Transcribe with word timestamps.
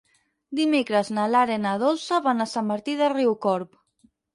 Dimecres 0.59 1.11
na 1.19 1.27
Lara 1.35 1.59
i 1.59 1.63
na 1.67 1.75
Dolça 1.85 2.21
van 2.31 2.43
a 2.43 2.51
Sant 2.57 2.71
Martí 2.75 3.01
de 3.05 3.15
Riucorb. 3.17 3.83